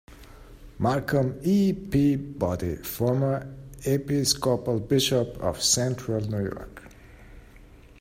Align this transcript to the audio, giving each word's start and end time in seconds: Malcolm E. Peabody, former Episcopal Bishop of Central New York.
Malcolm 0.79 1.39
E. 1.43 1.71
Peabody, 1.73 2.77
former 2.77 3.53
Episcopal 3.85 4.79
Bishop 4.79 5.37
of 5.37 5.61
Central 5.61 6.21
New 6.27 6.41
York. 6.41 6.81